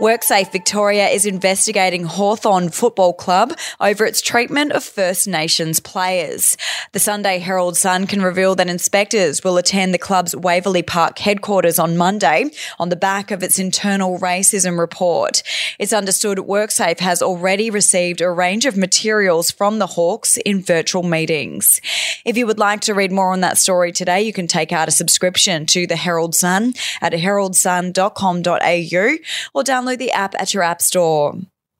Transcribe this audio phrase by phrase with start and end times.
[0.00, 6.56] WorkSafe Victoria is investigating Hawthorn Football Club over its treatment of First Nations players.
[6.90, 11.78] The Sunday Herald Sun can reveal that inspectors will attend the club's Waverley Park headquarters
[11.78, 12.50] on Monday
[12.80, 15.44] on the back of its internal racism report.
[15.78, 21.04] It's understood WorkSafe has already received a range of materials from the Hawks in virtual
[21.04, 21.80] meetings.
[22.24, 24.88] If you would like to read more on that story today, you can take out
[24.88, 29.16] a subscription to the Herald Sun at heraldsun.com.au
[29.54, 31.34] or download the app at your app store.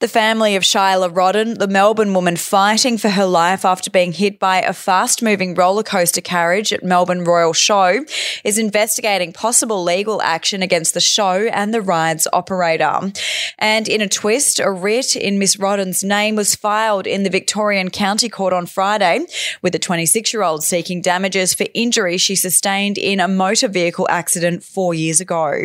[0.00, 4.38] The family of Shylah Rodden, the Melbourne woman fighting for her life after being hit
[4.38, 8.04] by a fast moving roller coaster carriage at Melbourne Royal Show,
[8.44, 13.12] is investigating possible legal action against the show and the ride's operator.
[13.58, 17.90] And in a twist, a writ in Miss Rodden's name was filed in the Victorian
[17.90, 19.26] County Court on Friday,
[19.62, 24.06] with the 26 year old seeking damages for injury she sustained in a motor vehicle
[24.08, 25.64] accident four years ago.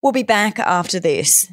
[0.00, 1.52] We'll be back after this.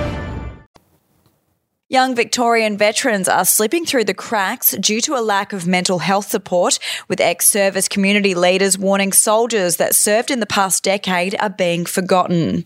[1.91, 6.29] Young Victorian veterans are slipping through the cracks due to a lack of mental health
[6.29, 11.49] support, with ex service community leaders warning soldiers that served in the past decade are
[11.49, 12.63] being forgotten.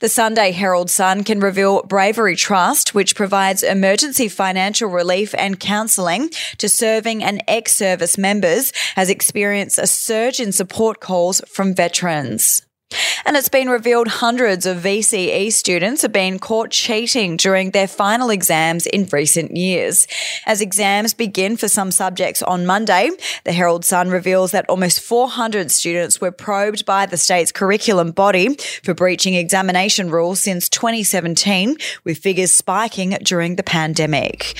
[0.00, 6.30] The Sunday Herald Sun can reveal Bravery Trust, which provides emergency financial relief and counselling
[6.58, 12.66] to serving and ex service members, has experienced a surge in support calls from veterans.
[13.26, 18.28] And it's been revealed hundreds of VCE students have been caught cheating during their final
[18.28, 20.06] exams in recent years.
[20.44, 23.10] As exams begin for some subjects on Monday,
[23.44, 28.56] the Herald Sun reveals that almost 400 students were probed by the state's curriculum body
[28.82, 34.54] for breaching examination rules since 2017, with figures spiking during the pandemic.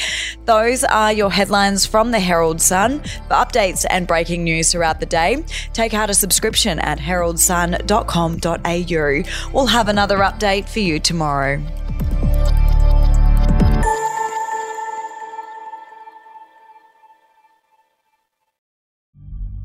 [0.46, 3.00] Those are your headlines from the Herald Sun.
[3.00, 5.44] For updates and breaking news throughout the day,
[5.74, 6.98] take out a subscription at
[9.52, 11.62] We'll have another update for you tomorrow.